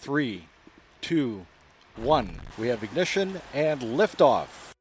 [0.00, 0.46] three,
[1.02, 1.44] two,
[1.94, 2.40] one.
[2.56, 4.72] We have ignition and liftoff.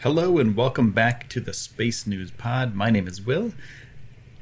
[0.00, 2.74] Hello and welcome back to the Space News Pod.
[2.74, 3.52] My name is Will.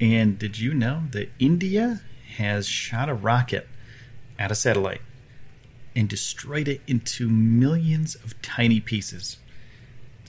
[0.00, 2.02] And did you know that India
[2.36, 3.66] has shot a rocket
[4.38, 5.02] at a satellite
[5.96, 9.38] and destroyed it into millions of tiny pieces?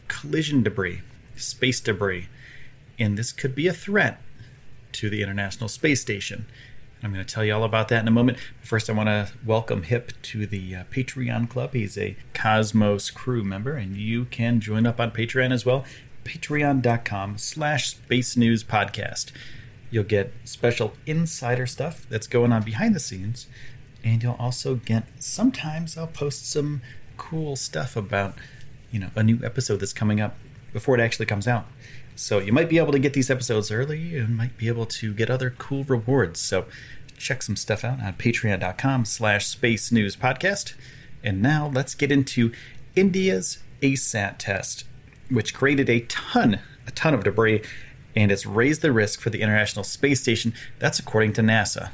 [0.08, 1.02] Collision debris,
[1.36, 2.28] space debris.
[2.98, 4.20] And this could be a threat
[4.94, 6.48] to the International Space Station.
[7.06, 8.40] I'm going to tell you all about that in a moment.
[8.60, 11.74] But First, I want to welcome Hip to the uh, Patreon Club.
[11.74, 15.86] He's a Cosmos crew member, and you can join up on Patreon as well.
[16.24, 19.32] Patreon.com slash Space News Podcast.
[19.92, 23.46] You'll get special insider stuff that's going on behind the scenes,
[24.04, 26.82] and you'll also get sometimes I'll post some
[27.18, 28.34] cool stuff about
[28.90, 30.38] you know a new episode that's coming up
[30.74, 31.68] before it actually comes out.
[32.16, 35.14] So you might be able to get these episodes early and might be able to
[35.14, 36.40] get other cool rewards.
[36.40, 36.66] So
[37.18, 40.76] check some stuff out on patreon.com slash space news podcast.
[41.24, 42.52] And now let's get into
[42.96, 44.86] India's ASAT test,
[45.30, 47.62] which created a ton, a ton of debris,
[48.16, 50.54] and it's raised the risk for the International Space Station.
[50.80, 51.90] That's according to NASA.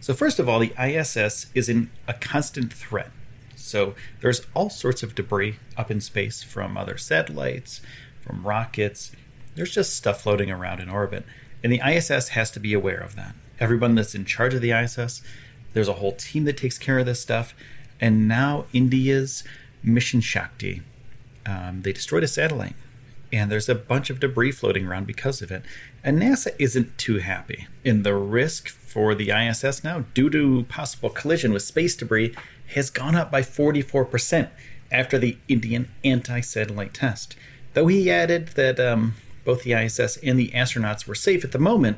[0.00, 3.10] So first of all, the ISS is in a constant threat.
[3.56, 7.80] So there's all sorts of debris up in space from other satellites,
[8.20, 9.10] from rockets.
[9.56, 11.24] There's just stuff floating around in orbit.
[11.64, 14.72] And the ISS has to be aware of that everyone that's in charge of the
[14.72, 15.22] ISS.
[15.72, 17.54] There's a whole team that takes care of this stuff.
[18.00, 19.44] And now India's
[19.82, 20.82] Mission Shakti,
[21.44, 22.76] um, they destroyed a satellite.
[23.32, 25.62] And there's a bunch of debris floating around because of it.
[26.04, 27.66] And NASA isn't too happy.
[27.84, 32.34] And the risk for the ISS now, due to possible collision with space debris,
[32.74, 34.48] has gone up by 44%
[34.92, 37.36] after the Indian anti satellite test.
[37.74, 39.14] Though he added that um,
[39.46, 41.96] both the ISS and the astronauts were safe at the moment,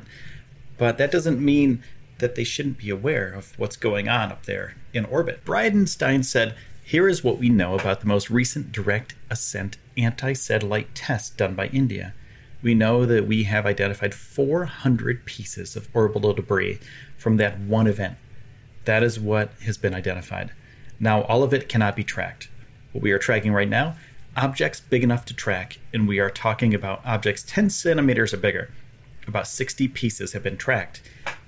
[0.77, 1.83] but that doesn't mean
[2.19, 5.43] that they shouldn't be aware of what's going on up there in orbit.
[5.43, 10.93] Bridenstine said, Here is what we know about the most recent direct ascent anti satellite
[10.95, 12.13] test done by India.
[12.61, 16.79] We know that we have identified 400 pieces of orbital debris
[17.17, 18.17] from that one event.
[18.85, 20.51] That is what has been identified.
[20.99, 22.49] Now, all of it cannot be tracked.
[22.91, 23.95] What we are tracking right now,
[24.35, 28.69] objects big enough to track, and we are talking about objects 10 centimeters or bigger
[29.29, 31.01] about 60 pieces have been tracked.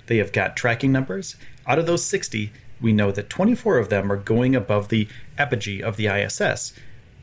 [0.06, 1.36] They have got tracking numbers.
[1.66, 5.82] Out of those 60, we know that 24 of them are going above the apogee
[5.82, 6.72] of the ISS.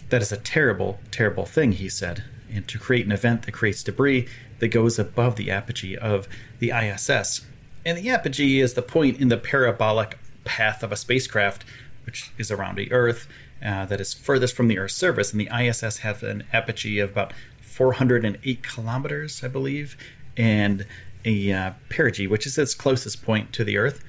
[0.09, 2.23] That is a terrible, terrible thing, he said.
[2.51, 4.27] And to create an event that creates debris
[4.59, 6.27] that goes above the apogee of
[6.59, 7.45] the ISS.
[7.85, 11.63] And the apogee is the point in the parabolic path of a spacecraft,
[12.05, 13.27] which is around the Earth,
[13.63, 15.31] uh, that is furthest from the Earth's surface.
[15.31, 19.97] And the ISS has an apogee of about 408 kilometers, I believe,
[20.37, 20.85] and
[21.25, 24.03] a uh, perigee, which is its closest point to the Earth,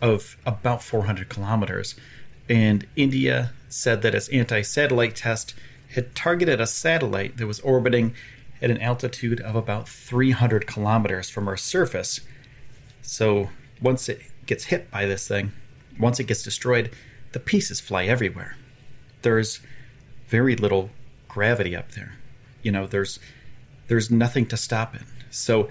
[0.00, 1.94] of about 400 kilometers.
[2.48, 5.54] And India said that its anti satellite test
[5.94, 8.14] had targeted a satellite that was orbiting
[8.60, 12.20] at an altitude of about 300 kilometers from Earth's surface.
[13.02, 13.50] So
[13.80, 15.52] once it gets hit by this thing,
[15.98, 16.90] once it gets destroyed,
[17.32, 18.56] the pieces fly everywhere.
[19.22, 19.60] There's
[20.28, 20.90] very little
[21.28, 22.14] gravity up there.
[22.62, 23.18] You know, there's
[23.88, 25.02] there's nothing to stop it.
[25.30, 25.68] So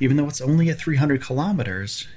[0.00, 2.08] even though it's only at 300 kilometers,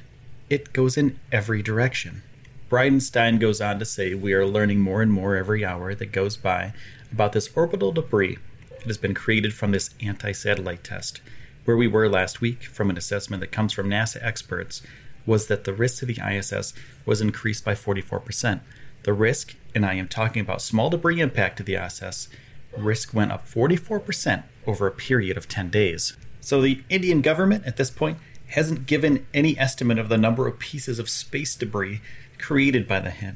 [0.49, 2.23] it goes in every direction.
[2.69, 6.35] Bridenstine goes on to say we are learning more and more every hour that goes
[6.35, 6.73] by
[7.11, 8.37] about this orbital debris
[8.69, 11.21] that has been created from this anti satellite test.
[11.65, 14.81] Where we were last week, from an assessment that comes from NASA experts,
[15.25, 16.73] was that the risk to the ISS
[17.05, 18.61] was increased by 44%.
[19.05, 22.27] The risk, and I am talking about small debris impact to the ISS,
[22.75, 26.17] risk went up 44% over a period of 10 days.
[26.41, 28.17] So the Indian government at this point
[28.47, 32.01] hasn't given any estimate of the number of pieces of space debris
[32.39, 33.35] created by the hit,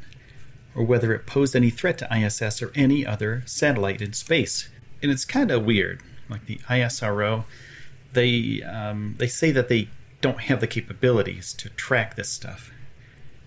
[0.73, 4.69] or whether it posed any threat to ISS or any other satellite in space.
[5.03, 6.01] And it's kind of weird.
[6.29, 7.45] Like the ISRO,
[8.13, 9.89] they um, they say that they
[10.19, 12.71] don't have the capabilities to track this stuff,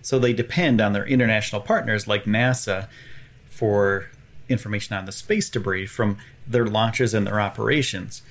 [0.03, 2.87] so they depend on their international partners like NASA
[3.45, 4.09] for
[4.49, 8.21] information on the space debris from their launches and their operations.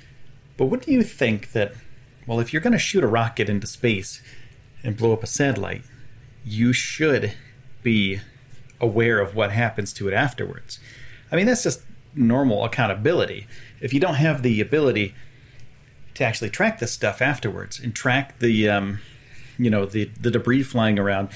[0.57, 1.73] But what do you think that,
[2.27, 4.23] well, if you're going to shoot a rocket into space
[4.85, 5.83] and blow up a satellite,
[6.45, 7.33] you should
[7.83, 8.21] be
[8.81, 10.79] aware of what happens to it afterwards.
[11.31, 11.83] I mean, that's just
[12.15, 13.47] normal accountability.
[13.81, 15.15] If you don't have the ability
[16.15, 18.99] to actually track this stuff afterwards and track the, um,
[19.59, 21.29] you know, the, the debris flying around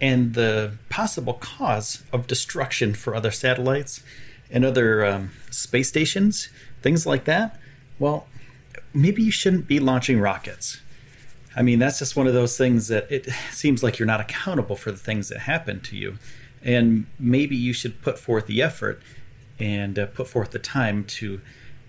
[0.00, 4.02] and the possible cause of destruction for other satellites
[4.50, 6.48] and other um, space stations,
[6.82, 7.60] things like that,
[7.98, 8.26] well,
[8.94, 10.80] maybe you shouldn't be launching rockets.
[11.54, 14.76] I mean, that's just one of those things that it seems like you're not accountable
[14.76, 16.18] for the things that happen to you.
[16.62, 19.02] And maybe you should put forth the effort
[19.58, 21.40] and uh, put forth the time to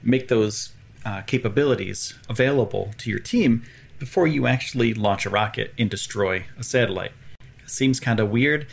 [0.04, 0.74] make those
[1.06, 3.64] uh, capabilities available to your team
[4.02, 7.12] before you actually launch a rocket and destroy a satellite.
[7.68, 8.66] Seems kind of weird,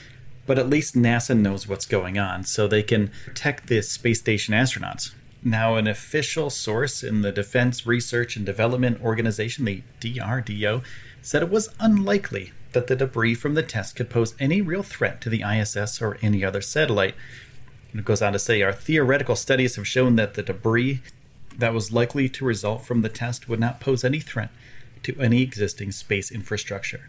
[0.46, 4.54] but at least NASA knows what's going on so they can protect the space station
[4.54, 5.12] astronauts.
[5.44, 10.82] Now, an official source in the Defense Research and Development Organization, the DRDO,
[11.20, 15.20] said it was unlikely that the debris from the test could pose any real threat
[15.20, 17.14] to the ISS or any other satellite.
[17.92, 21.02] And it goes on to say our theoretical studies have shown that the debris
[21.54, 24.48] that was likely to result from the test would not pose any threat
[25.08, 27.08] to any existing space infrastructure.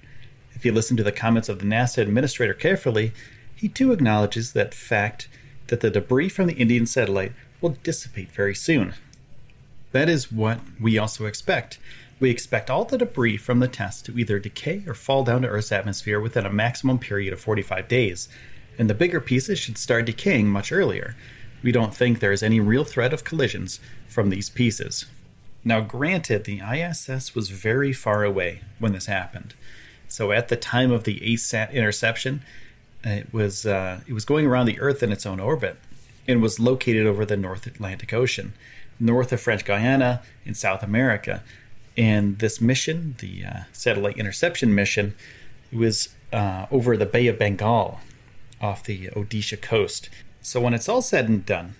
[0.53, 3.11] If you listen to the comments of the NASA administrator carefully,
[3.53, 5.27] he too acknowledges that fact
[5.67, 8.93] that the debris from the Indian satellite will dissipate very soon.
[9.91, 11.77] That is what we also expect.
[12.21, 15.49] We expect all the debris from the test to either decay or fall down to
[15.49, 18.29] Earth's atmosphere within a maximum period of 45 days,
[18.77, 21.17] and the bigger pieces should start decaying much earlier.
[21.61, 25.05] We don't think there is any real threat of collisions from these pieces.
[25.63, 29.53] Now, granted, the ISS was very far away when this happened.
[30.07, 32.41] So, at the time of the ASAT interception,
[33.03, 35.77] it was uh, it was going around the Earth in its own orbit
[36.27, 38.53] and was located over the North Atlantic Ocean,
[38.99, 41.43] north of French Guiana in South America.
[41.97, 45.15] And this mission, the uh, satellite interception mission,
[45.71, 47.99] was uh, over the Bay of Bengal
[48.61, 50.09] off the Odisha coast.
[50.41, 51.75] So when it's all said and done,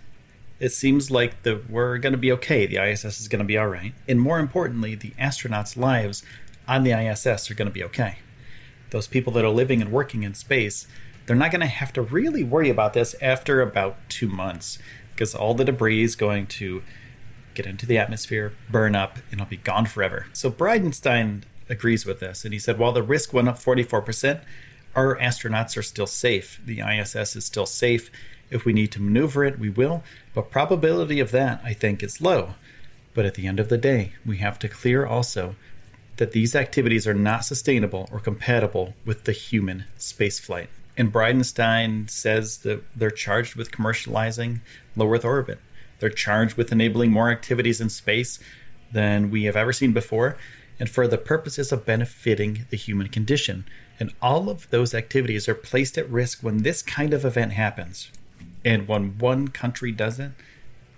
[0.60, 2.66] it seems like the, we're going to be okay.
[2.66, 3.94] The ISS is going to be all right.
[4.08, 6.24] And more importantly, the astronauts' lives
[6.68, 8.20] on the ISS are going to be okay.
[8.90, 10.88] Those people that are living and working in space
[11.30, 14.80] they're not going to have to really worry about this after about two months
[15.14, 16.82] because all the debris is going to
[17.54, 20.26] get into the atmosphere, burn up, and it'll be gone forever.
[20.34, 24.42] So Bridenstine agrees with this, and he said while the risk went up 44%,
[24.96, 26.60] our astronauts are still safe.
[26.66, 28.10] The ISS is still safe.
[28.51, 30.04] If we need to maneuver it, we will,
[30.34, 32.56] but probability of that, I think, is low.
[33.13, 35.56] But at the end of the day, we have to clear also
[36.18, 40.68] that these activities are not sustainable or compatible with the human spaceflight.
[40.98, 44.60] And Bridenstine says that they're charged with commercializing
[44.95, 45.60] low Earth orbit.
[46.00, 48.40] They're charged with enabling more activities in space
[48.92, 50.38] than we have ever seen before,
[50.80, 53.66] and for the purposes of benefiting the human condition.
[54.00, 58.12] And all of those activities are placed at risk when this kind of event happens.
[58.66, 60.32] And when one country does it,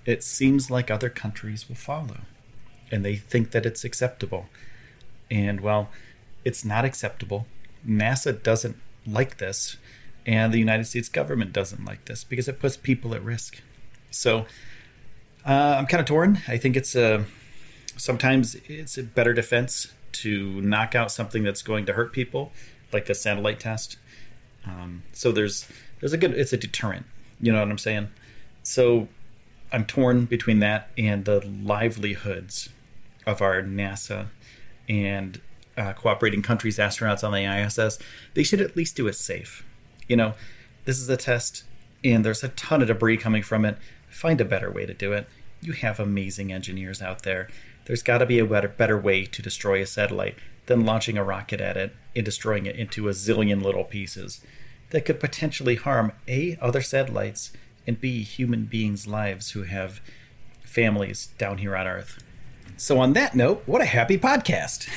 [0.05, 2.21] it seems like other countries will follow.
[2.91, 4.47] And they think that it's acceptable.
[5.29, 5.89] And well,
[6.43, 7.45] it's not acceptable.
[7.87, 8.77] NASA doesn't
[9.07, 9.77] like this,
[10.25, 13.61] and the United States government doesn't like this because it puts people at risk.
[14.11, 14.45] So
[15.45, 16.39] uh, I'm kind of torn.
[16.47, 17.25] I think it's a
[17.97, 22.51] sometimes it's a better defense to knock out something that's going to hurt people,
[22.91, 23.97] like the satellite test.
[24.65, 25.67] Um, so there's
[25.99, 27.05] there's a good it's a deterrent.
[27.41, 28.09] You know what I'm saying?
[28.63, 29.07] So
[29.71, 32.69] I'm torn between that and the livelihoods
[33.25, 34.27] of our NASA
[34.87, 35.39] and
[35.77, 37.97] uh, cooperating countries' astronauts on the ISS,
[38.33, 39.65] they should at least do it safe.
[40.07, 40.33] You know,
[40.85, 41.63] this is a test,
[42.03, 43.77] and there's a ton of debris coming from it.
[44.09, 45.27] Find a better way to do it.
[45.61, 47.47] You have amazing engineers out there.
[47.85, 51.23] There's got to be a better, better way to destroy a satellite than launching a
[51.23, 54.41] rocket at it and destroying it into a zillion little pieces
[54.91, 57.51] that could potentially harm A, other satellites,
[57.87, 60.01] and B, human beings' lives who have
[60.63, 62.23] families down here on Earth.
[62.77, 64.87] So on that note, what a happy podcast.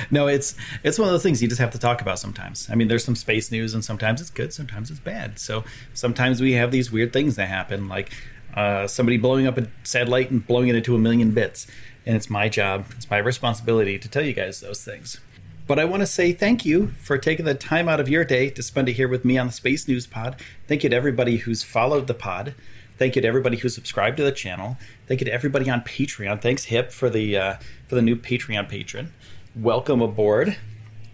[0.10, 2.68] no, it's it's one of those things you just have to talk about sometimes.
[2.70, 5.38] I mean, there's some space news and sometimes it's good, sometimes it's bad.
[5.38, 5.64] So
[5.94, 8.12] sometimes we have these weird things that happen like
[8.54, 11.66] uh, somebody blowing up a satellite and blowing it into a million bits.
[12.04, 15.18] And it's my job, it's my responsibility to tell you guys those things.
[15.66, 18.50] But I want to say thank you for taking the time out of your day
[18.50, 20.40] to spend it here with me on the Space News Pod.
[20.68, 22.54] Thank you to everybody who's followed the pod.
[22.98, 24.76] Thank you to everybody who subscribed to the channel.
[25.08, 26.40] Thank you to everybody on Patreon.
[26.40, 27.54] Thanks, Hip, for the uh,
[27.88, 29.12] for the new Patreon patron.
[29.56, 30.56] Welcome aboard.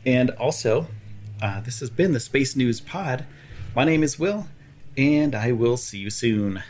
[0.04, 0.88] And also,
[1.40, 3.25] uh, this has been the Space News Pod.
[3.75, 4.49] My name is Will,
[4.99, 6.62] and I will see you soon.